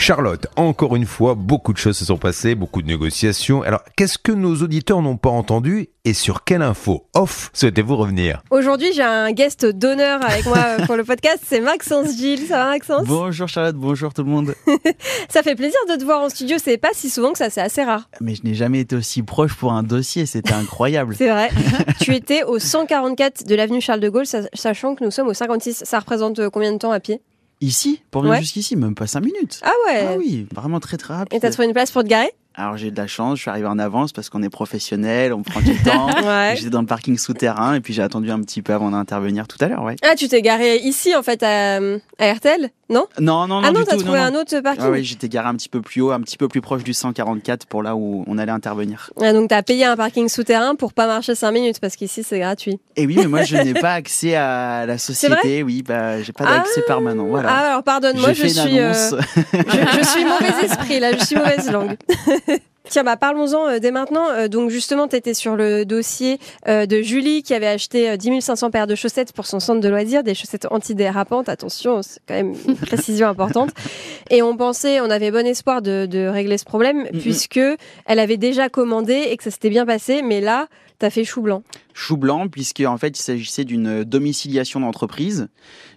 Charlotte, 0.00 0.46
encore 0.54 0.94
une 0.94 1.04
fois, 1.04 1.34
beaucoup 1.34 1.72
de 1.72 1.78
choses 1.78 1.98
se 1.98 2.04
sont 2.04 2.18
passées, 2.18 2.54
beaucoup 2.54 2.82
de 2.82 2.86
négociations. 2.86 3.62
Alors, 3.62 3.82
qu'est-ce 3.96 4.16
que 4.16 4.30
nos 4.30 4.54
auditeurs 4.62 5.02
n'ont 5.02 5.16
pas 5.16 5.28
entendu 5.28 5.88
et 6.04 6.12
sur 6.14 6.44
quelle 6.44 6.62
info 6.62 7.08
off 7.14 7.50
souhaitez-vous 7.52 7.96
revenir? 7.96 8.40
Aujourd'hui, 8.50 8.92
j'ai 8.94 9.02
un 9.02 9.32
guest 9.32 9.66
d'honneur 9.66 10.24
avec 10.24 10.46
moi 10.46 10.56
euh, 10.56 10.86
pour 10.86 10.94
le 10.94 11.02
podcast, 11.02 11.40
c'est 11.44 11.60
Maxence 11.60 12.16
Gilles. 12.16 12.46
Ça 12.46 12.58
va 12.58 12.70
Maxence? 12.70 13.06
Bonjour 13.06 13.48
Charlotte, 13.48 13.74
bonjour 13.74 14.14
tout 14.14 14.22
le 14.22 14.30
monde. 14.30 14.54
ça 15.28 15.42
fait 15.42 15.56
plaisir 15.56 15.78
de 15.90 15.96
te 15.96 16.04
voir 16.04 16.22
en 16.22 16.28
studio, 16.28 16.58
c'est 16.62 16.78
pas 16.78 16.90
si 16.92 17.10
souvent 17.10 17.32
que 17.32 17.38
ça, 17.38 17.50
c'est 17.50 17.60
assez 17.60 17.82
rare. 17.82 18.08
Mais 18.20 18.36
je 18.36 18.44
n'ai 18.44 18.54
jamais 18.54 18.78
été 18.78 18.94
aussi 18.94 19.24
proche 19.24 19.54
pour 19.56 19.72
un 19.72 19.82
dossier, 19.82 20.26
c'était 20.26 20.54
incroyable. 20.54 21.16
c'est 21.18 21.28
vrai. 21.28 21.50
tu 22.00 22.14
étais 22.14 22.44
au 22.44 22.60
144 22.60 23.44
de 23.44 23.54
l'avenue 23.56 23.80
Charles 23.80 24.00
de 24.00 24.08
Gaulle, 24.08 24.26
sachant 24.54 24.94
que 24.94 25.02
nous 25.04 25.10
sommes 25.10 25.28
au 25.28 25.34
56. 25.34 25.82
Ça 25.84 25.98
représente 25.98 26.38
euh, 26.38 26.50
combien 26.50 26.72
de 26.72 26.78
temps 26.78 26.92
à 26.92 27.00
pied? 27.00 27.20
Ici 27.60 28.02
Pour 28.10 28.22
venir 28.22 28.40
jusqu'ici, 28.40 28.76
même 28.76 28.94
pas 28.94 29.06
5 29.06 29.20
minutes. 29.20 29.60
Ah 29.62 29.72
ouais 29.86 30.06
Ah 30.08 30.14
oui, 30.16 30.46
vraiment 30.54 30.78
très 30.80 30.96
très 30.96 31.14
rapide. 31.14 31.34
Et 31.36 31.40
t'as 31.40 31.50
trouvé 31.50 31.66
une 31.66 31.74
place 31.74 31.90
pour 31.90 32.02
te 32.02 32.08
garer? 32.08 32.30
Alors 32.58 32.76
j'ai 32.76 32.90
de 32.90 32.96
la 32.96 33.06
chance, 33.06 33.36
je 33.36 33.42
suis 33.42 33.50
arrivé 33.50 33.68
en 33.68 33.78
avance 33.78 34.12
parce 34.12 34.30
qu'on 34.30 34.42
est 34.42 34.48
professionnel, 34.50 35.32
on 35.32 35.42
prend 35.42 35.60
du 35.60 35.76
temps. 35.76 36.06
ouais. 36.26 36.54
J'étais 36.56 36.70
dans 36.70 36.80
le 36.80 36.86
parking 36.86 37.16
souterrain 37.16 37.74
et 37.74 37.80
puis 37.80 37.94
j'ai 37.94 38.02
attendu 38.02 38.32
un 38.32 38.40
petit 38.40 38.62
peu 38.62 38.72
avant 38.72 38.90
d'intervenir 38.90 39.46
tout 39.46 39.58
à 39.60 39.68
l'heure. 39.68 39.84
Ouais. 39.84 39.94
Ah, 40.02 40.16
tu 40.16 40.26
t'es 40.28 40.42
garé 40.42 40.78
ici 40.78 41.14
en 41.14 41.22
fait 41.22 41.42
à, 41.44 41.76
à 42.18 42.32
RTL 42.32 42.70
non? 42.90 43.06
Non, 43.20 43.46
non, 43.46 43.60
non. 43.60 43.68
Ah 43.68 43.70
non, 43.70 43.84
t'as 43.84 43.96
trouvé 43.98 44.18
un 44.18 44.34
autre 44.34 44.58
parking 44.60 44.86
Oui, 44.86 45.04
j'étais 45.04 45.28
garé 45.28 45.48
un 45.48 45.54
petit 45.54 45.68
peu 45.68 45.82
plus 45.82 46.00
haut, 46.00 46.10
un 46.10 46.20
petit 46.20 46.38
peu 46.38 46.48
plus 46.48 46.62
proche 46.62 46.84
du 46.84 46.94
144 46.94 47.66
pour 47.66 47.82
là 47.82 47.94
où 47.94 48.24
on 48.26 48.38
allait 48.38 48.52
intervenir. 48.52 49.10
Ah, 49.20 49.32
donc 49.34 49.50
t'as 49.50 49.62
payé 49.62 49.84
un 49.84 49.96
parking 49.96 50.28
souterrain 50.28 50.74
pour 50.74 50.94
pas 50.94 51.06
marcher 51.06 51.34
5 51.34 51.50
minutes 51.52 51.80
parce 51.80 51.96
qu'ici 51.96 52.22
c'est 52.22 52.38
gratuit. 52.38 52.80
Et 52.96 53.06
oui, 53.06 53.16
mais 53.18 53.26
moi 53.26 53.42
je 53.42 53.56
n'ai 53.56 53.74
pas 53.80 53.92
accès 53.92 54.36
à 54.36 54.86
la 54.86 54.96
société. 54.96 55.62
Oui, 55.62 55.82
bah 55.82 56.22
j'ai 56.22 56.32
pas 56.32 56.44
d'accès 56.44 56.80
ah 56.84 56.86
permanent. 56.86 57.26
Voilà. 57.26 57.50
Ah 57.50 57.72
alors 57.72 57.82
pardonne-moi, 57.82 58.32
je 58.32 58.46
suis, 58.46 58.78
euh, 58.80 58.92
je, 59.52 59.98
je 59.98 60.06
suis 60.06 60.24
mauvais 60.24 60.64
esprit 60.64 61.00
là, 61.00 61.12
je 61.12 61.24
suis 61.24 61.36
mauvaise 61.36 61.70
langue. 61.70 61.96
Tiens, 62.88 63.04
bah 63.04 63.16
parlons-en 63.16 63.68
euh, 63.68 63.78
dès 63.80 63.90
maintenant. 63.90 64.30
Euh, 64.30 64.48
donc 64.48 64.70
justement, 64.70 65.08
tu 65.08 65.16
étais 65.16 65.34
sur 65.34 65.56
le 65.56 65.84
dossier 65.84 66.38
euh, 66.68 66.86
de 66.86 67.02
Julie 67.02 67.42
qui 67.42 67.52
avait 67.52 67.66
acheté 67.66 68.16
10 68.16 68.40
500 68.40 68.70
paires 68.70 68.86
de 68.86 68.94
chaussettes 68.94 69.32
pour 69.32 69.46
son 69.46 69.60
centre 69.60 69.80
de 69.80 69.88
loisirs, 69.88 70.22
des 70.22 70.34
chaussettes 70.34 70.66
antidérapantes. 70.70 71.50
Attention, 71.50 72.00
c'est 72.02 72.20
quand 72.26 72.34
même 72.34 72.54
une 72.66 72.76
précision 72.76 73.28
importante. 73.28 73.70
Et 74.30 74.42
on 74.42 74.56
pensait, 74.56 75.00
on 75.00 75.10
avait 75.10 75.30
bon 75.30 75.46
espoir 75.46 75.82
de, 75.82 76.06
de 76.06 76.26
régler 76.26 76.56
ce 76.56 76.64
problème 76.64 77.06
puisque 77.12 77.60
elle 78.06 78.18
avait 78.18 78.38
déjà 78.38 78.68
commandé 78.70 79.26
et 79.28 79.36
que 79.36 79.44
ça 79.44 79.50
s'était 79.50 79.70
bien 79.70 79.84
passé. 79.84 80.22
Mais 80.22 80.40
là, 80.40 80.66
T'as 80.98 81.10
fait 81.10 81.22
chou 81.22 81.42
blanc. 81.42 81.62
Chou 82.00 82.16
blanc, 82.16 82.46
puisque 82.46 82.84
en 82.86 82.96
fait 82.96 83.18
il 83.18 83.22
s'agissait 83.22 83.64
d'une 83.64 84.04
domiciliation 84.04 84.78
d'entreprise. 84.78 85.48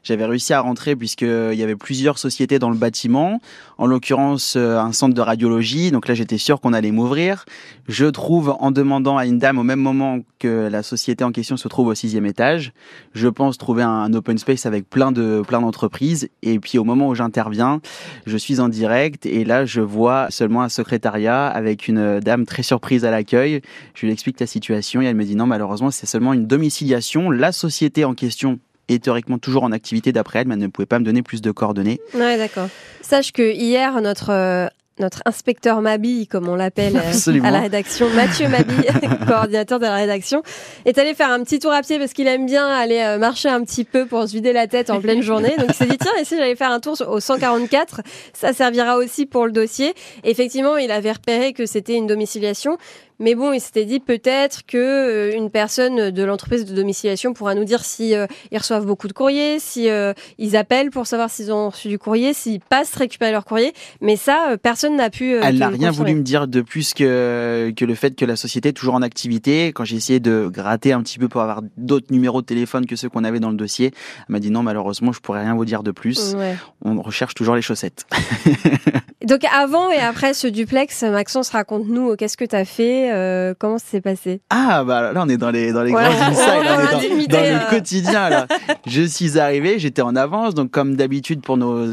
J'avais 0.02 0.26
réussi 0.26 0.52
à 0.52 0.60
rentrer 0.60 0.96
puisqu'il 0.96 1.54
y 1.54 1.62
avait 1.62 1.76
plusieurs 1.76 2.18
sociétés 2.18 2.58
dans 2.58 2.72
le 2.72 2.76
bâtiment, 2.76 3.40
en 3.78 3.86
l'occurrence 3.86 4.56
euh, 4.58 4.80
un 4.80 4.94
centre 4.94 5.14
de 5.14 5.22
radiologie. 5.22 5.92
Donc 5.92 6.08
là 6.08 6.16
j'étais 6.16 6.40
sûr 6.40 6.60
qu'on 6.60 6.74
allait 6.74 6.90
m'ouvrir. 6.90 7.46
Je 7.88 8.08
trouve 8.08 8.56
en 8.60 8.72
demandant 8.72 9.18
à 9.18 9.28
une 9.28 9.38
dame 9.38 9.60
au 9.60 9.64
même 9.64 9.80
moment 9.80 10.22
que 10.40 10.68
la 10.72 10.82
société 10.82 11.24
en 11.24 11.32
question 11.32 11.56
se 11.56 11.68
trouve 11.68 11.86
au 11.86 11.94
sixième 11.94 12.26
étage, 12.26 12.74
je 13.14 13.28
pense 13.28 13.60
trouver 13.60 13.84
un 13.84 14.12
open 14.16 14.40
space 14.40 14.66
avec 14.66 14.90
plein 14.90 15.12
de 15.12 15.44
plein 15.48 15.62
d'entreprises. 15.62 16.30
Et 16.42 16.60
puis 16.60 16.80
au 16.80 16.84
moment 16.84 17.10
où 17.10 17.14
j'interviens, 17.14 17.80
je 18.26 18.38
suis 18.38 18.60
en 18.60 18.70
direct 18.70 19.28
et 19.28 19.46
là 19.46 19.66
je 19.66 19.82
vois 19.82 20.32
seulement 20.32 20.64
un 20.64 20.70
secrétariat 20.70 21.46
avec 21.46 21.88
une 21.88 22.20
dame 22.22 22.48
très 22.48 22.64
surprise 22.64 23.06
à 23.06 23.12
l'accueil. 23.12 23.62
Je 23.94 24.08
lui 24.08 24.14
explique 24.14 24.40
la 24.40 24.48
situation 24.48 25.04
et 25.04 25.06
elle 25.06 25.16
me 25.16 25.26
dit 25.26 25.36
non, 25.36 25.46
malheureusement, 25.46 25.91
c'est 25.92 26.06
seulement 26.06 26.34
une 26.34 26.47
domiciliation. 26.47 27.30
La 27.30 27.52
société 27.52 28.06
en 28.06 28.14
question 28.14 28.59
est 28.88 29.03
théoriquement 29.03 29.38
toujours 29.38 29.64
en 29.64 29.72
activité 29.72 30.11
d'après 30.11 30.39
elle, 30.39 30.47
mais 30.47 30.56
elle 30.56 30.61
ne 30.61 30.67
pouvait 30.67 30.86
pas 30.86 31.00
me 31.00 31.06
donner 31.06 31.22
plus 31.22 31.42
de 31.42 31.52
coordonnées. 31.52 32.00
Ouais, 32.14 32.38
d'accord. 32.38 32.67
Sache 33.02 33.31
que 33.31 33.53
hier, 33.53 34.01
notre 34.01 34.31
euh, 34.31 34.68
notre 35.01 35.22
inspecteur 35.25 35.81
Mabi, 35.81 36.28
comme 36.28 36.47
on 36.47 36.56
l'appelle 36.56 36.96
euh, 36.96 37.44
à 37.44 37.51
la 37.51 37.62
rédaction, 37.62 38.09
Mathieu 38.09 38.47
Mabi, 38.47 38.75
coordinateur 39.28 39.80
de 39.80 39.85
la 39.85 39.96
rédaction, 39.96 40.44
est 40.85 40.97
allé 40.97 41.13
faire 41.13 41.31
un 41.31 41.44
petit 41.44 41.59
tour 41.59 41.72
à 41.72 41.81
pied 41.81 41.97
parce 41.97 42.13
qu'il 42.13 42.28
aime 42.28 42.46
bien 42.46 42.68
aller 42.68 43.00
euh, 43.00 43.18
marcher 43.18 43.50
un 43.50 43.63
petit 43.63 43.84
peu 43.84 44.06
pour 44.06 44.28
se 44.28 44.34
vider 44.34 44.53
la 44.53 44.68
tête 44.68 44.90
en 44.90 45.01
pleine 45.01 45.22
journée. 45.22 45.56
Donc 45.57 45.69
il 45.69 45.75
s'est 45.75 45.88
dit 45.88 45.97
tiens, 45.97 46.12
et 46.19 46.25
si 46.25 46.38
j'allais 46.38 46.56
faire 46.56 46.72
un 46.72 46.80
tour 46.80 46.96
au 47.07 47.19
144, 47.19 48.01
ça 48.34 48.53
servira 48.53 48.97
aussi 48.97 49.25
pour 49.25 49.46
le 49.46 49.51
dossier. 49.51 49.94
Effectivement, 50.24 50.78
il 50.78 50.91
avait 50.91 51.12
repéré 51.12 51.53
que 51.53 51.66
c'était 51.66 51.96
une 51.96 52.07
domiciliation, 52.07 52.78
mais 53.22 53.36
bon, 53.36 53.54
il 53.54 53.62
s'était 53.62 53.86
dit 53.86 54.00
peut-être 54.00 54.66
que 54.66 54.78
euh, 54.78 55.38
une 55.38 55.52
personne 55.52 56.09
de 56.09 56.24
l'entreprise 56.24 56.66
de 56.66 56.76
domiciliation 56.76 57.34
pourra 57.34 57.54
nous 57.54 57.64
dire 57.64 57.86
si 57.86 58.16
euh, 58.16 58.26
ils 58.52 58.58
reçoivent 58.58 58.88
beaucoup 58.88 59.08
de 59.08 59.14
courriers, 59.14 59.59
si 59.59 59.90
euh, 59.90 60.14
ils 60.40 60.56
appellent 60.56 60.90
pour 60.90 61.06
savoir 61.06 61.30
s'ils 61.30 61.52
ont 61.52 61.70
reçu 61.70 61.88
du 61.88 62.00
courrier, 62.00 62.34
s'ils 62.34 62.60
passent 62.60 62.96
récupérer 62.96 63.31
leur 63.31 63.46
courrier. 63.46 63.74
Mais 64.02 64.16
ça, 64.16 64.56
personne 64.62 64.96
n'a 64.96 65.12
pu. 65.12 65.36
Elle 65.36 65.60
n'a 65.60 65.70
rien 65.70 65.92
voulu 65.92 66.16
me 66.16 66.24
dire 66.24 66.48
de 66.48 66.62
plus 66.62 66.96
que 66.96 67.72
que 67.76 67.86
le 67.86 67.94
fait 67.94 68.16
que 68.16 68.26
la 68.26 68.36
société 68.36 68.70
est 68.70 68.74
toujours 68.74 68.96
en 68.96 69.04
activité. 69.04 69.68
Quand 69.68 69.86
j'ai 69.86 69.98
essayé 69.98 70.20
de 70.20 70.50
gratter 70.52 70.92
un 70.92 71.04
petit 71.04 71.20
peu 71.20 71.28
pour 71.28 71.42
avoir 71.42 71.62
d'autres 71.78 72.12
numéros 72.12 72.42
de 72.42 72.48
téléphone 72.48 72.88
que 72.88 72.96
ceux 72.96 73.08
qu'on 73.08 73.24
avait 73.24 73.40
dans 73.40 73.52
le 73.52 73.58
dossier, 73.58 73.92
elle 74.28 74.34
m'a 74.34 74.40
dit 74.40 74.50
non, 74.50 74.64
malheureusement, 74.64 75.12
je 75.12 75.20
pourrais 75.20 75.42
rien 75.42 75.54
vous 75.54 75.66
dire 75.66 75.84
de 75.84 75.92
plus. 75.92 76.36
On 76.84 77.00
recherche 77.04 77.36
toujours 77.36 77.54
les 77.54 77.62
chaussettes. 77.62 78.08
Donc 79.26 79.42
avant 79.54 79.92
et 79.92 80.00
après 80.00 80.34
ce 80.34 80.48
duplex, 80.48 81.04
Maxence, 81.04 81.52
raconte-nous 81.52 82.16
qu'est-ce 82.16 82.38
que 82.38 82.46
tu 82.46 82.56
as 82.56 82.66
fait 82.66 83.11
euh, 83.12 83.54
comment 83.58 83.78
ça 83.78 83.86
s'est 83.86 84.02
passé? 84.02 84.42
Ah, 84.50 84.84
bah 84.84 85.14
là, 85.14 85.22
on 85.24 85.30
est 85.30 85.38
dans 85.38 85.52
les, 85.52 85.72
dans 85.72 85.84
les 85.84 85.92
grands 85.92 86.02
insights, 86.02 86.48
on 86.48 87.00
est 87.02 87.28
dans, 87.28 87.40
le 87.40 87.70
quotidien. 87.70 88.30
Là. 88.30 88.48
Je 88.88 89.04
suis 89.04 89.40
arrivé, 89.40 89.80
j'étais 89.80 90.02
en 90.02 90.16
avance, 90.16 90.54
donc 90.56 90.72
comme 90.72 90.96
d'habitude 90.96 91.42
pour 91.42 91.58
nos, 91.58 91.86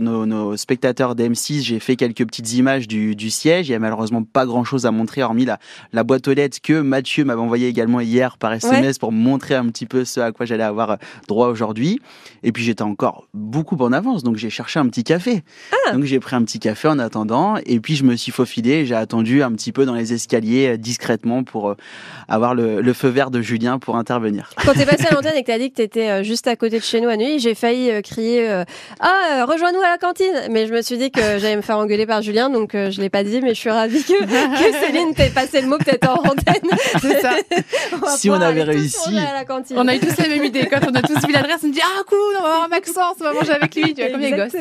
nos, 0.00 0.26
nos 0.26 0.56
spectateurs 0.56 1.14
d'M6, 1.14 1.62
j'ai 1.62 1.80
fait 1.80 1.96
quelques 1.96 2.24
petites 2.26 2.52
images 2.54 2.88
du, 2.88 3.16
du 3.16 3.30
siège. 3.30 3.68
Il 3.68 3.72
n'y 3.72 3.76
a 3.76 3.78
malheureusement 3.78 4.22
pas 4.22 4.46
grand-chose 4.46 4.86
à 4.86 4.90
montrer, 4.90 5.22
hormis 5.22 5.44
la, 5.44 5.58
la 5.92 6.04
boîte 6.04 6.28
aux 6.28 6.34
lettres 6.34 6.58
que 6.62 6.80
Mathieu 6.80 7.24
m'avait 7.24 7.40
envoyé 7.40 7.68
également 7.68 8.00
hier 8.00 8.36
par 8.38 8.52
SMS 8.52 8.98
pour 8.98 9.12
montrer 9.12 9.54
un 9.54 9.66
petit 9.66 9.86
peu 9.86 10.04
ce 10.04 10.20
à 10.20 10.32
quoi 10.32 10.46
j'allais 10.46 10.64
avoir 10.64 10.98
droit 11.28 11.48
aujourd'hui. 11.48 12.00
Et 12.42 12.52
puis 12.52 12.62
j'étais 12.62 12.82
encore 12.82 13.26
beaucoup 13.32 13.76
en 13.76 13.92
avance, 13.92 14.22
donc 14.22 14.36
j'ai 14.36 14.50
cherché 14.50 14.78
un 14.78 14.86
petit 14.86 15.04
café. 15.04 15.42
Ah. 15.72 15.92
Donc 15.92 16.04
j'ai 16.04 16.20
pris 16.20 16.36
un 16.36 16.42
petit 16.42 16.58
café 16.58 16.88
en 16.88 16.98
attendant, 16.98 17.56
et 17.64 17.80
puis 17.80 17.96
je 17.96 18.04
me 18.04 18.16
suis 18.16 18.32
faufilé, 18.32 18.86
j'ai 18.86 18.94
attendu 18.94 19.42
un 19.42 19.52
petit 19.52 19.72
peu 19.72 19.86
dans 19.86 19.94
les 19.94 20.12
escaliers 20.12 20.53
euh, 20.54 20.76
discrètement 20.76 21.42
pour 21.44 21.70
euh, 21.70 21.76
avoir 22.28 22.54
le, 22.54 22.92
feu 22.92 23.08
vert 23.08 23.30
de 23.30 23.40
Julien 23.40 23.78
pour 23.78 23.96
intervenir. 23.96 24.50
Quand 24.64 24.72
t'es 24.72 24.86
passé 24.86 25.06
à 25.08 25.14
l'antenne 25.14 25.36
et 25.36 25.42
que 25.42 25.48
t'as 25.48 25.58
dit 25.58 25.70
que 25.70 25.76
t'étais 25.76 26.08
euh, 26.08 26.22
juste 26.22 26.46
à 26.46 26.54
côté 26.54 26.78
de 26.78 26.84
chez 26.84 27.00
nous 27.00 27.08
à 27.08 27.16
nuit, 27.16 27.38
j'ai 27.40 27.54
failli 27.54 27.90
crier 28.02 28.62
Ah, 29.00 29.44
rejoins-nous 29.48 29.80
à 29.80 29.90
la 29.90 29.98
cantine 29.98 30.48
Mais 30.50 30.66
je 30.66 30.72
me 30.72 30.82
suis 30.82 30.96
dit 30.96 31.10
que 31.10 31.20
j'allais 31.38 31.56
me 31.56 31.62
faire 31.62 31.78
engueuler 31.78 32.06
par 32.06 32.22
Julien, 32.22 32.50
donc 32.50 32.70
je 32.72 33.00
l'ai 33.00 33.10
pas 33.10 33.24
dit, 33.24 33.40
mais 33.42 33.50
je 33.50 33.60
suis 33.60 33.70
ravie 33.70 34.02
que, 34.04 34.12
Céline 34.84 35.14
t'ait 35.14 35.30
passé 35.30 35.60
le 35.60 35.68
mot 35.68 35.78
que 35.78 35.84
t'étais 35.84 36.06
en 36.06 36.14
antenne. 36.14 36.78
C'est 37.00 37.20
ça. 37.20 37.32
si 38.16 38.30
on 38.30 38.34
avait 38.34 38.62
réussi. 38.62 39.16
On 39.74 39.88
a 39.88 39.94
eu 39.94 40.00
tous 40.00 40.16
la 40.18 40.28
même 40.28 40.44
idée. 40.44 40.68
Quand 40.70 40.80
on 40.88 40.94
a 40.94 41.02
tous 41.02 41.26
vu 41.26 41.32
l'adresse, 41.32 41.60
on 41.64 41.68
dit 41.68 41.80
Ah, 41.82 42.02
cool, 42.08 42.18
on 42.38 42.42
va 42.42 42.48
voir 42.48 42.68
Maxence, 42.68 43.16
on 43.20 43.24
va 43.24 43.32
manger 43.32 43.52
avec 43.52 43.74
lui, 43.74 43.94
tu 43.94 44.02
vois, 44.02 44.10
comme 44.10 44.20
les 44.20 44.32
gosses. 44.32 44.52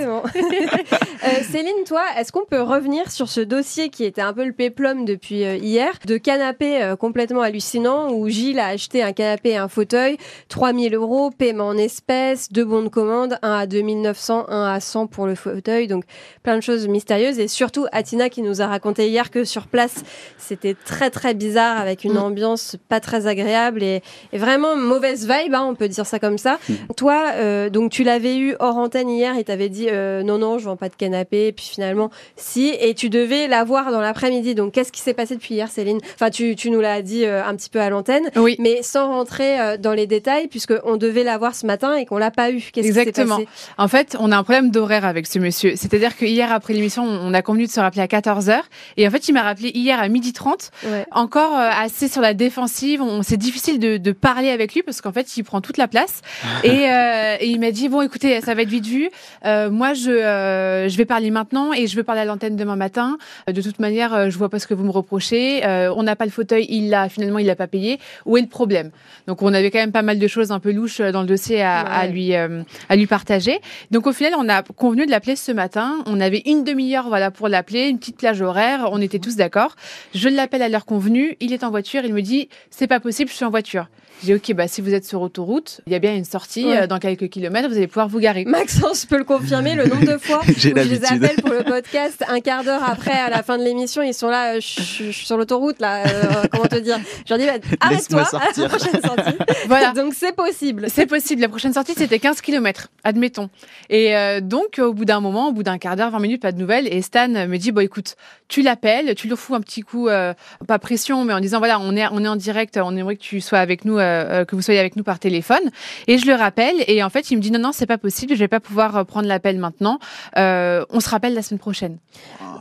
Céline, 1.51 1.83
toi, 1.85 2.03
est-ce 2.17 2.31
qu'on 2.31 2.45
peut 2.45 2.61
revenir 2.61 3.11
sur 3.11 3.29
ce 3.29 3.41
dossier 3.41 3.89
qui 3.89 4.03
était 4.03 4.21
un 4.21 4.33
peu 4.33 4.45
le 4.45 4.53
péplum 4.53 5.05
depuis 5.05 5.41
hier? 5.41 5.82
De 6.05 6.17
canapé 6.17 6.81
euh, 6.81 6.95
complètement 6.95 7.41
hallucinant 7.41 8.11
où 8.11 8.27
Gilles 8.29 8.59
a 8.59 8.67
acheté 8.67 9.03
un 9.03 9.11
canapé 9.11 9.49
et 9.49 9.57
un 9.57 9.67
fauteuil, 9.67 10.17
3000 10.49 10.95
euros, 10.95 11.29
paiement 11.31 11.67
en 11.67 11.77
espèces, 11.77 12.51
deux 12.51 12.65
bons 12.65 12.83
de 12.83 12.87
commande, 12.87 13.37
un 13.41 13.53
à 13.53 13.65
2900, 13.65 14.45
un 14.49 14.73
à 14.73 14.79
100 14.79 15.07
pour 15.07 15.25
le 15.25 15.35
fauteuil, 15.35 15.87
donc 15.87 16.05
plein 16.41 16.55
de 16.55 16.61
choses 16.61 16.87
mystérieuses 16.87 17.39
et 17.39 17.47
surtout 17.47 17.85
Atina 17.91 18.29
qui 18.29 18.41
nous 18.41 18.61
a 18.61 18.67
raconté 18.67 19.09
hier 19.09 19.29
que 19.29 19.43
sur 19.43 19.67
place 19.67 20.03
c'était 20.37 20.73
très 20.73 21.09
très 21.09 21.33
bizarre 21.33 21.79
avec 21.79 22.03
une 22.03 22.13
mm. 22.13 22.17
ambiance 22.17 22.75
pas 22.89 22.99
très 22.99 23.27
agréable 23.27 23.83
et, 23.83 24.01
vraiment 24.33 24.75
mauvaise 24.75 25.27
vibe, 25.27 25.53
hein, 25.53 25.65
on 25.67 25.75
peut 25.75 25.87
dire 25.87 26.05
ça 26.05 26.19
comme 26.19 26.37
ça. 26.37 26.59
Mm. 26.67 26.73
Toi, 26.97 27.23
euh, 27.35 27.69
donc 27.69 27.91
tu 27.91 28.03
l'avais 28.03 28.37
eu 28.37 28.55
hors 28.59 28.77
antenne 28.77 29.09
hier 29.09 29.37
et 29.37 29.43
t'avais 29.43 29.69
dit 29.69 29.87
euh, 29.89 30.23
non 30.23 30.37
non 30.37 30.57
je 30.59 30.65
vends 30.65 30.77
pas 30.77 30.89
de 30.89 30.95
canapé, 30.95 31.47
et 31.47 31.51
puis 31.51 31.65
finalement 31.65 32.09
si 32.35 32.69
et 32.79 32.93
tu 32.93 33.09
devais 33.09 33.47
l'avoir 33.47 33.91
dans 33.91 34.01
l'après-midi. 34.01 34.55
Donc 34.55 34.73
qu'est-ce 34.73 34.91
qui 34.91 35.01
s'est 35.01 35.13
passé 35.13 35.35
depuis 35.35 35.55
hier, 35.55 35.69
Céline 35.73 35.99
Enfin, 36.15 36.29
tu, 36.29 36.55
tu 36.55 36.69
nous 36.69 36.79
l'as 36.79 37.01
dit 37.01 37.25
euh, 37.25 37.43
un 37.43 37.55
petit 37.55 37.69
peu 37.69 37.79
à 37.79 37.89
l'antenne, 37.89 38.29
oui. 38.35 38.55
mais 38.59 38.81
sans 38.83 39.07
rentrer 39.09 39.59
euh, 39.59 39.77
dans 39.77 39.93
les 39.93 40.07
détails, 40.07 40.47
puisqu'on 40.47 40.97
devait 40.97 41.23
l'avoir 41.23 41.55
ce 41.55 41.65
matin 41.65 41.95
et 41.95 42.05
qu'on 42.05 42.17
l'a 42.17 42.31
pas 42.31 42.51
eu. 42.51 42.61
Qu'est-ce 42.71 42.87
Exactement. 42.87 43.37
Qui 43.37 43.45
passé? 43.45 43.57
En 43.77 43.87
fait, 43.87 44.15
on 44.19 44.31
a 44.31 44.37
un 44.37 44.43
problème 44.43 44.71
d'horaire 44.71 45.05
avec 45.05 45.27
ce 45.27 45.39
monsieur. 45.39 45.73
C'est-à-dire 45.75 46.15
que 46.15 46.25
hier 46.25 46.51
après 46.51 46.73
l'émission, 46.73 47.03
on 47.03 47.33
a 47.33 47.41
convenu 47.41 47.65
de 47.65 47.71
se 47.71 47.79
rappeler 47.79 48.01
à 48.01 48.07
14h. 48.07 48.61
Et 48.97 49.07
en 49.07 49.11
fait, 49.11 49.27
il 49.27 49.33
m'a 49.33 49.41
rappelé 49.41 49.71
hier 49.73 49.99
à 49.99 50.07
12h30, 50.07 50.69
encore 51.11 51.57
euh, 51.57 51.69
assez 51.75 52.07
sur 52.07 52.21
la 52.21 52.33
défensive. 52.33 53.01
C'est 53.23 53.37
difficile 53.37 53.79
de, 53.79 53.97
de, 53.97 54.11
parler 54.11 54.49
avec 54.49 54.73
lui 54.73 54.83
parce 54.83 55.01
qu'en 55.01 55.11
fait, 55.11 55.35
il 55.37 55.43
prend 55.43 55.59
toute 55.61 55.77
la 55.77 55.87
place. 55.87 56.21
et, 56.63 56.83
et, 56.85 57.47
il 57.47 57.59
m'a 57.59 57.71
dit, 57.71 57.89
bon, 57.89 58.01
écoutez, 58.01 58.39
ça 58.41 58.53
va 58.53 58.61
être 58.61 58.69
vite 58.69 58.85
vu. 58.85 59.09
moi, 59.43 59.93
je, 59.93 60.87
je 60.89 60.97
vais 60.97 61.05
parler 61.05 61.31
maintenant 61.31 61.73
et 61.73 61.87
je 61.87 61.95
veux 61.95 62.03
parler 62.03 62.21
à 62.21 62.25
l'antenne 62.25 62.55
demain 62.55 62.75
matin. 62.75 63.17
De 63.47 63.61
toute 63.61 63.79
manière, 63.79 64.29
je 64.29 64.37
vois 64.37 64.49
pas 64.49 64.59
ce 64.59 64.67
que 64.67 64.73
vous 64.73 64.83
me 64.83 64.91
reprochez. 64.91 65.62
On 65.63 66.03
n'a 66.03 66.15
pas 66.15 66.25
le 66.25 66.31
fauteuil, 66.31 66.65
il 66.69 66.89
l'a, 66.89 67.09
finalement, 67.09 67.39
il 67.39 67.45
l'a 67.45 67.55
pas 67.55 67.67
payé. 67.67 67.99
Où 68.25 68.37
est 68.37 68.41
le 68.41 68.47
problème? 68.47 68.91
Donc, 69.27 69.41
on 69.41 69.53
avait 69.53 69.71
quand 69.71 69.79
même 69.79 69.91
pas 69.91 70.01
mal 70.01 70.19
de 70.19 70.27
choses 70.27 70.51
un 70.51 70.59
peu 70.59 70.71
louches 70.71 70.99
dans 70.99 71.21
le 71.21 71.27
dossier 71.27 71.61
à, 71.61 71.79
à 71.79 72.07
lui, 72.07 72.33
à 72.35 72.95
lui 72.95 73.07
partager. 73.07 73.59
Donc, 73.91 74.07
au 74.07 74.13
final, 74.13 74.33
on 74.37 74.49
a 74.49 74.63
convenu 74.63 75.05
de 75.05 75.11
l'appeler 75.11 75.35
ce 75.35 75.51
matin. 75.51 76.03
On 76.05 76.19
avait 76.19 76.43
une 76.45 76.63
demi-heure, 76.63 77.07
voilà, 77.07 77.31
pour 77.31 77.47
l'appeler, 77.47 77.87
une 77.87 77.99
petite 77.99 78.17
plage 78.17 78.41
horaire. 78.41 78.89
On 78.91 79.01
était 79.01 79.19
tous 79.19 79.35
d'accord. 79.35 79.75
Je 80.13 80.29
l'appelle 80.29 80.61
à 80.61 80.69
l'heure 80.69 80.85
convenue. 80.85 81.37
Il 81.39 81.53
est 81.53 81.63
en 81.63 81.69
voiture. 81.69 82.01
Il 82.03 82.13
me 82.13 82.21
dit, 82.21 82.49
c'est 82.69 82.87
pas 82.87 82.99
possible, 82.99 83.29
je 83.29 83.35
suis 83.35 83.45
en 83.45 83.49
voiture. 83.49 83.87
J'ai 84.23 84.37
dit, 84.37 84.51
OK, 84.51 84.55
bah, 84.55 84.69
si 84.69 84.79
vous 84.79 84.93
êtes 84.93 85.03
sur 85.03 85.21
autoroute, 85.21 85.81
il 85.85 85.91
y 85.91 85.95
a 85.97 85.99
bien 85.99 86.15
une 86.15 86.23
sortie 86.23 86.71
euh, 86.71 86.87
dans 86.87 86.99
quelques 86.99 87.27
kilomètres, 87.27 87.67
vous 87.67 87.75
allez 87.75 87.87
pouvoir 87.87 88.07
vous 88.07 88.19
garer. 88.19 88.45
Maxence 88.45 89.05
peut 89.05 89.17
le 89.17 89.25
confirmer, 89.25 89.75
le 89.75 89.85
nombre 89.85 90.05
de 90.05 90.17
fois 90.17 90.39
où 90.47 90.53
je 90.55 90.69
les 90.69 91.03
appelle 91.03 91.35
pour 91.41 91.49
le 91.49 91.63
podcast, 91.63 92.23
un 92.29 92.39
quart 92.39 92.63
d'heure 92.63 92.83
après, 92.83 93.11
à 93.11 93.29
la 93.29 93.43
fin 93.43 93.57
de 93.57 93.63
l'émission, 93.63 94.01
ils 94.01 94.13
sont 94.13 94.29
là, 94.29 94.55
euh, 94.55 94.61
je 94.61 94.81
suis 94.81 95.13
sur 95.13 95.35
l'autoroute, 95.35 95.81
là, 95.81 96.05
euh, 96.07 96.43
comment 96.49 96.67
te 96.67 96.77
dire? 96.77 96.99
Je 97.25 97.33
leur 97.33 97.37
dis, 97.37 97.45
bah, 97.45 97.75
arrête-toi 97.81 98.21
à 98.21 98.61
la 98.61 98.69
prochaine 98.69 99.01
sortie. 99.01 99.37
voilà. 99.67 99.91
Donc 99.91 100.13
c'est 100.13 100.33
possible. 100.33 100.87
C'est 100.89 101.05
possible. 101.05 101.41
La 101.41 101.49
prochaine 101.49 101.73
sortie, 101.73 101.93
c'était 101.93 102.19
15 102.19 102.39
km, 102.39 102.87
admettons. 103.03 103.49
Et 103.89 104.13
donc, 104.41 104.79
au 104.79 104.93
bout 104.93 105.05
d'un 105.05 105.19
moment, 105.19 105.49
au 105.49 105.51
bout 105.51 105.63
d'un 105.63 105.77
quart 105.77 105.97
d'heure, 105.97 106.11
20 106.11 106.19
minutes, 106.19 106.41
pas 106.41 106.53
de 106.53 106.59
nouvelles, 106.59 106.87
et 106.87 107.01
Stan 107.01 107.27
me 107.27 107.57
dit, 107.57 107.73
bon, 107.73 107.81
écoute, 107.81 108.15
tu 108.47 108.61
l'appelles, 108.61 109.15
tu 109.15 109.27
lui 109.27 109.35
fous 109.35 109.55
un 109.55 109.61
petit 109.61 109.81
coup, 109.81 110.07
pas 110.07 110.79
pression, 110.79 111.25
mais 111.25 111.33
en 111.33 111.41
disant, 111.41 111.59
voilà, 111.59 111.79
on 111.81 111.95
est, 111.97 112.07
on 112.11 112.23
est 112.23 112.27
en 112.27 112.37
direct, 112.37 112.79
on 112.81 112.95
aimerait 112.95 113.17
que 113.17 113.21
tu 113.21 113.41
sois 113.41 113.59
avec 113.59 113.83
nous 113.83 113.97
euh, 114.13 114.45
que 114.45 114.55
vous 114.55 114.61
soyez 114.61 114.79
avec 114.79 114.95
nous 114.95 115.03
par 115.03 115.19
téléphone. 115.19 115.71
Et 116.07 116.17
je 116.17 116.25
le 116.25 116.33
rappelle. 116.33 116.75
Et 116.87 117.03
en 117.03 117.09
fait, 117.09 117.31
il 117.31 117.37
me 117.37 117.41
dit 117.41 117.51
non, 117.51 117.59
non, 117.59 117.71
c'est 117.71 117.85
pas 117.85 117.97
possible. 117.97 118.33
Je 118.33 118.39
vais 118.39 118.47
pas 118.47 118.59
pouvoir 118.59 118.97
euh, 118.97 119.03
prendre 119.03 119.27
l'appel 119.27 119.57
maintenant. 119.57 119.99
Euh, 120.37 120.85
on 120.89 120.99
se 120.99 121.09
rappelle 121.09 121.33
la 121.33 121.41
semaine 121.41 121.59
prochaine. 121.59 121.97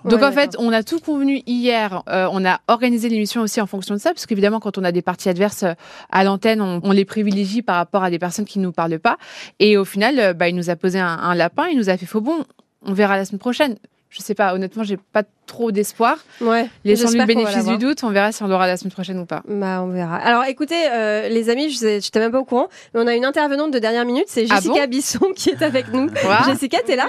Donc 0.04 0.22
en 0.22 0.32
fait, 0.32 0.56
on 0.58 0.72
a 0.72 0.82
tout 0.82 0.98
convenu 0.98 1.42
hier. 1.46 2.02
on 2.08 2.44
a 2.44 2.60
organisé 2.66 3.08
l'émission 3.08 3.40
aussi 3.40 3.60
en 3.60 3.66
fonction 3.66 3.94
de 3.94 4.00
ça, 4.00 4.10
parce 4.10 4.26
qu'évidemment, 4.26 4.58
quand 4.58 4.76
on 4.76 4.84
a 4.84 4.90
des 4.90 5.02
parties 5.02 5.28
adverses 5.28 5.64
à 6.10 6.24
l'antenne, 6.24 6.60
on, 6.60 6.90
les 6.90 7.04
privilégie 7.04 7.62
par 7.62 7.76
rapport 7.76 8.02
à 8.02 8.10
des 8.10 8.18
personnes 8.18 8.44
qui 8.44 8.58
nous 8.58 8.72
parlent 8.72 8.98
pas. 8.98 9.16
Et 9.60 9.76
au 9.76 9.84
final, 9.84 10.34
bah, 10.34 10.48
il 10.48 10.56
nous 10.56 10.70
a 10.70 10.76
posé 10.76 10.98
un, 10.98 11.06
un 11.06 11.34
lapin. 11.34 11.68
Il 11.68 11.78
nous 11.78 11.88
a 11.88 11.96
fait 11.96 12.06
faux 12.06 12.20
bon. 12.20 12.44
On 12.84 12.94
verra 12.94 13.16
la 13.16 13.24
semaine 13.24 13.38
prochaine 13.38 13.76
je 14.12 14.20
sais 14.20 14.34
pas, 14.34 14.54
honnêtement, 14.54 14.84
j'ai 14.84 14.98
pas 14.98 15.22
trop 15.46 15.72
d'espoir. 15.72 16.18
Ouais. 16.42 16.68
Laissons-lui 16.84 17.18
le 17.18 17.24
bénéfice 17.24 17.64
du 17.64 17.78
doute, 17.78 18.04
on 18.04 18.10
verra 18.10 18.30
si 18.30 18.42
on 18.42 18.46
l'aura 18.46 18.66
la 18.66 18.76
semaine 18.76 18.92
prochaine 18.92 19.18
ou 19.18 19.24
pas. 19.24 19.42
Bah, 19.48 19.82
on 19.82 19.88
verra. 19.88 20.16
Alors, 20.16 20.44
écoutez, 20.44 20.86
euh, 20.90 21.30
les 21.30 21.48
amis, 21.48 21.70
je 21.70 21.84
n'étais 21.86 22.20
même 22.20 22.30
pas 22.30 22.40
au 22.40 22.44
courant, 22.44 22.68
mais 22.92 23.00
on 23.00 23.06
a 23.06 23.14
une 23.14 23.24
intervenante 23.24 23.72
de 23.72 23.78
dernière 23.78 24.04
minute, 24.04 24.26
c'est 24.26 24.44
ah 24.50 24.56
Jessica 24.56 24.86
Bisson 24.86 25.32
qui 25.34 25.48
est 25.48 25.62
avec 25.62 25.88
nous. 25.88 26.10
Jessica, 26.44 26.80
t'es 26.84 26.96
là? 26.96 27.08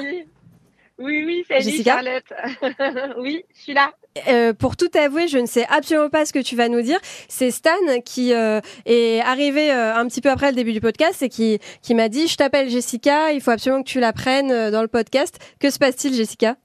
Oui, 0.97 1.23
oui, 1.25 1.43
c'est 1.45 1.59
Jessica? 1.59 1.95
Charlotte. 1.95 3.15
oui, 3.19 3.43
je 3.53 3.61
suis 3.61 3.73
là. 3.73 3.91
Euh, 4.29 4.53
pour 4.53 4.77
tout 4.77 4.91
avouer, 4.93 5.27
je 5.27 5.39
ne 5.39 5.47
sais 5.47 5.65
absolument 5.69 6.09
pas 6.09 6.25
ce 6.25 6.31
que 6.31 6.39
tu 6.39 6.55
vas 6.55 6.69
nous 6.69 6.83
dire. 6.83 6.99
C'est 7.27 7.51
Stan 7.51 7.71
qui 8.05 8.31
euh, 8.31 8.61
est 8.85 9.19
arrivé 9.19 9.71
un 9.71 10.07
petit 10.07 10.21
peu 10.21 10.29
après 10.29 10.51
le 10.51 10.55
début 10.55 10.71
du 10.71 10.79
podcast 10.79 11.21
et 11.21 11.27
qui, 11.27 11.59
qui 11.81 11.95
m'a 11.95 12.07
dit, 12.07 12.29
je 12.29 12.37
t'appelle 12.37 12.69
Jessica, 12.69 13.33
il 13.33 13.41
faut 13.41 13.51
absolument 13.51 13.83
que 13.83 13.89
tu 13.89 13.99
la 13.99 14.13
prennes 14.13 14.71
dans 14.71 14.81
le 14.81 14.87
podcast. 14.87 15.37
Que 15.59 15.69
se 15.69 15.79
passe-t-il, 15.79 16.13
Jessica? 16.13 16.55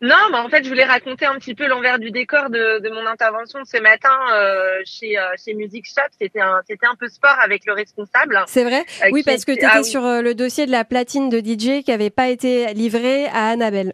Non, 0.00 0.14
mais 0.30 0.38
en 0.38 0.48
fait, 0.48 0.62
je 0.62 0.68
voulais 0.68 0.84
raconter 0.84 1.26
un 1.26 1.34
petit 1.38 1.56
peu 1.56 1.66
l'envers 1.66 1.98
du 1.98 2.12
décor 2.12 2.50
de, 2.50 2.78
de, 2.78 2.88
mon 2.88 3.04
intervention 3.04 3.60
de 3.60 3.66
ce 3.66 3.80
matin 3.80 4.16
euh, 4.32 4.78
chez, 4.84 5.18
euh, 5.18 5.22
chez 5.44 5.54
Music 5.54 5.86
Shop. 5.86 6.08
C'était 6.20 6.40
un, 6.40 6.60
c'était 6.68 6.86
un 6.86 6.94
peu 6.94 7.08
sport 7.08 7.36
avec 7.42 7.66
le 7.66 7.72
responsable. 7.72 8.44
C'est 8.46 8.62
vrai? 8.62 8.84
Euh, 9.02 9.08
Oui, 9.10 9.24
parce 9.24 9.44
que 9.44 9.52
tu 9.52 9.58
étais 9.58 9.66
ah 9.68 9.82
sur 9.82 10.02
le 10.02 10.34
dossier 10.34 10.66
de 10.66 10.70
la 10.70 10.84
platine 10.84 11.28
de 11.28 11.38
DJ 11.38 11.82
qui 11.82 11.90
n'avait 11.90 12.10
pas 12.10 12.28
été 12.28 12.72
livrée 12.74 13.26
à 13.26 13.48
Annabelle. 13.48 13.92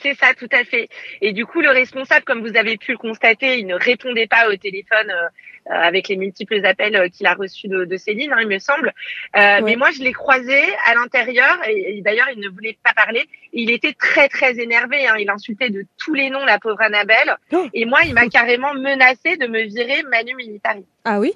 C'est 0.00 0.14
ça, 0.14 0.32
tout 0.34 0.48
à 0.52 0.64
fait. 0.64 0.88
Et 1.20 1.32
du 1.32 1.44
coup, 1.44 1.60
le 1.60 1.70
responsable, 1.70 2.24
comme 2.24 2.46
vous 2.46 2.56
avez 2.56 2.76
pu 2.76 2.92
le 2.92 2.98
constater, 2.98 3.58
il 3.58 3.66
ne 3.66 3.74
répondait 3.74 4.28
pas 4.28 4.48
au 4.48 4.56
téléphone 4.56 5.10
euh, 5.10 5.28
euh, 5.70 5.74
avec 5.74 6.08
les 6.08 6.16
multiples 6.16 6.64
appels 6.64 6.94
euh, 6.94 7.08
qu'il 7.08 7.26
a 7.26 7.34
reçus 7.34 7.68
de, 7.68 7.84
de 7.84 7.96
Céline, 7.96 8.32
hein, 8.32 8.38
il 8.40 8.48
me 8.48 8.58
semble. 8.58 8.92
Mais 9.34 9.76
moi, 9.76 9.90
je 9.90 10.02
l'ai 10.02 10.12
croisé 10.12 10.60
à 10.86 10.94
l'intérieur 10.94 11.58
et, 11.68 12.00
d'ailleurs, 12.02 12.28
il 12.32 12.40
ne 12.40 12.48
voulait 12.48 12.78
pas 12.82 12.92
parler. 12.92 13.28
Il 13.52 13.70
était 13.70 13.92
très, 13.92 14.28
très 14.28 14.58
énervé. 14.60 15.06
Hein. 15.06 15.16
Il 15.18 15.30
insultait 15.30 15.70
de 15.70 15.84
tous 15.98 16.14
les 16.14 16.30
noms 16.30 16.44
la 16.44 16.58
pauvre 16.58 16.80
Annabelle. 16.80 17.36
Oh. 17.52 17.66
Et 17.74 17.84
moi, 17.84 18.00
il 18.04 18.14
m'a 18.14 18.28
carrément 18.28 18.74
menacé 18.74 19.36
de 19.36 19.46
me 19.46 19.62
virer 19.62 20.02
Manu 20.04 20.34
Militari. 20.34 20.84
Ah 21.04 21.18
oui? 21.18 21.32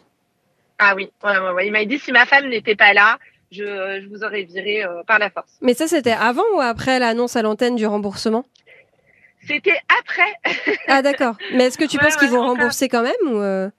Ah 0.78 0.94
oui. 0.94 1.10
Ouais, 1.22 1.38
ouais, 1.38 1.50
ouais. 1.50 1.66
Il 1.66 1.72
m'a 1.72 1.84
dit 1.84 1.98
si 1.98 2.12
ma 2.12 2.26
femme 2.26 2.48
n'était 2.48 2.76
pas 2.76 2.92
là, 2.92 3.18
je, 3.52 4.00
je, 4.02 4.08
vous 4.08 4.25
aurais 4.25 4.43
viré 4.43 4.84
par 5.06 5.19
la 5.19 5.31
force. 5.31 5.52
Mais 5.60 5.75
ça, 5.75 5.87
c'était 5.87 6.12
avant 6.12 6.43
ou 6.54 6.60
après 6.60 6.99
l'annonce 6.99 7.37
à 7.37 7.43
l'antenne 7.43 7.76
du 7.76 7.87
remboursement? 7.87 8.44
C'était 9.46 9.78
après. 10.00 10.76
ah 10.88 11.02
d'accord. 11.02 11.37
Mais 11.54 11.64
est-ce 11.64 11.78
que 11.78 11.84
tu 11.84 11.99
penses 11.99 12.16
qu'ils 12.16 12.31
vont 12.31 12.43
rembourser 12.43 12.88
quand 12.88 13.02
même 13.02 13.12
ou 13.25 13.38
euh? 13.38 13.70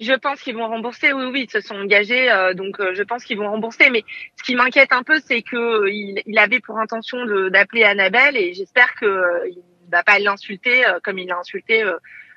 Je 0.00 0.12
pense 0.14 0.40
qu'ils 0.40 0.56
vont 0.56 0.66
rembourser. 0.66 1.12
Oui, 1.12 1.24
oui, 1.32 1.46
ils 1.48 1.50
se 1.50 1.60
sont 1.60 1.76
engagés, 1.76 2.30
euh, 2.30 2.54
donc 2.54 2.80
euh, 2.80 2.92
je 2.94 3.02
pense 3.02 3.24
qu'ils 3.24 3.38
vont 3.38 3.50
rembourser. 3.50 3.90
Mais 3.90 4.04
ce 4.36 4.42
qui 4.42 4.54
m'inquiète 4.54 4.92
un 4.92 5.02
peu, 5.02 5.20
c'est 5.24 5.42
que 5.42 5.88
il, 5.88 6.38
avait 6.38 6.60
pour 6.60 6.78
intention 6.78 7.18
d'appeler 7.50 7.84
Annabelle 7.84 8.36
et 8.36 8.54
j'espère 8.54 8.94
que 8.94 9.48
il 9.48 9.62
va 9.90 10.02
pas 10.02 10.18
l'insulter 10.18 10.84
comme 11.04 11.18
il 11.18 11.26
l'a 11.26 11.38
insulté 11.38 11.84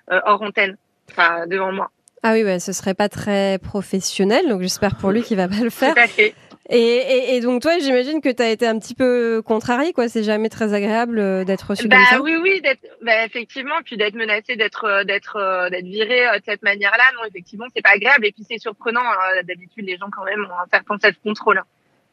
hors 0.10 0.42
antenne, 0.42 0.78
enfin 1.12 1.48
devant 1.48 1.72
moi. 1.72 1.92
Ah 2.24 2.34
oui, 2.34 2.44
ouais, 2.44 2.60
ce 2.60 2.72
serait 2.72 2.94
pas 2.94 3.10
très 3.10 3.60
professionnel, 3.60 4.48
donc 4.48 4.62
j'espère 4.62 4.96
pour 4.96 5.12
lui 5.12 5.24
qu'il 5.24 5.38
va 5.38 5.48
pas 5.48 5.62
le 5.62 5.70
faire. 5.70 5.94
Tout 5.94 6.00
à 6.00 6.08
fait. 6.08 6.34
Et, 6.76 7.36
et, 7.36 7.40
donc 7.40 7.62
toi, 7.62 7.78
j'imagine 7.78 8.20
que 8.20 8.30
tu 8.30 8.42
as 8.42 8.50
été 8.50 8.66
un 8.66 8.80
petit 8.80 8.96
peu 8.96 9.44
contrarié, 9.46 9.94
quoi. 9.94 10.10
C'est 10.10 10.24
jamais 10.24 10.50
très 10.50 10.74
agréable 10.74 11.20
euh, 11.20 11.44
d'être 11.44 11.70
reçu 11.70 11.88
bah, 11.88 11.98
comme 11.98 12.06
ça. 12.06 12.22
Oui, 12.22 12.36
oui, 12.42 12.64
bah, 13.04 13.26
effectivement, 13.26 13.76
puis 13.86 13.96
d'être 13.96 14.16
menacé 14.16 14.56
d'être 14.56 14.86
euh, 14.86 15.04
d'être 15.04 15.36
euh, 15.36 15.70
d'être 15.70 15.86
viré 15.86 16.22
de 16.36 16.44
cette 16.44 16.64
manière-là, 16.64 17.04
non, 17.16 17.26
effectivement, 17.28 17.68
c'est 17.76 17.84
pas 17.84 17.92
agréable. 17.94 18.26
Et 18.26 18.32
puis 18.32 18.44
c'est 18.50 18.58
surprenant. 18.58 19.04
Hein. 19.04 19.44
D'habitude, 19.48 19.86
les 19.86 19.98
gens 19.98 20.08
quand 20.12 20.24
même 20.24 20.46
ont 20.46 20.60
un 20.64 20.68
certain 20.72 20.98
self-control. 21.00 21.62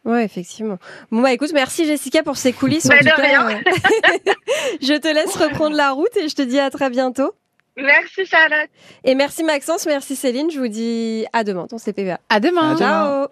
Ouais, 0.04 0.24
effectivement. 0.24 0.78
Bon 1.10 1.22
bah 1.22 1.32
écoute, 1.32 1.52
merci 1.54 1.86
Jessica 1.86 2.22
pour 2.22 2.36
ces 2.36 2.52
coulisses. 2.52 2.86
Bah, 2.86 3.00
de 3.00 3.20
rien. 3.20 3.60
je 4.82 4.98
te 4.98 5.08
laisse 5.08 5.36
reprendre 5.36 5.74
la 5.74 5.92
route 5.92 6.14
et 6.16 6.28
je 6.28 6.34
te 6.34 6.42
dis 6.42 6.60
à 6.60 6.68
très 6.68 6.90
bientôt. 6.90 7.32
Merci 7.78 8.26
Charlotte. 8.26 8.68
Et 9.04 9.14
merci 9.14 9.42
Maxence, 9.42 9.86
merci 9.86 10.16
Céline. 10.16 10.50
Je 10.50 10.58
vous 10.58 10.68
dis 10.68 11.24
à 11.32 11.44
demain 11.44 11.66
dans 11.70 11.78
CPVA. 11.78 12.20
À 12.28 12.40
demain. 12.40 12.76
Ciao. 12.76 13.28